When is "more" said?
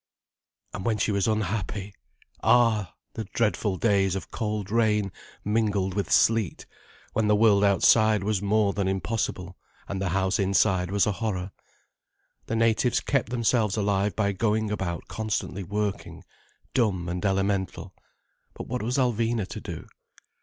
8.41-8.73